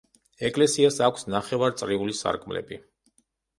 ეკლესიას 0.47 0.97
აქვს 1.09 1.27
ნახევრაწრიული 1.35 2.19
სარკმლები. 2.23 2.83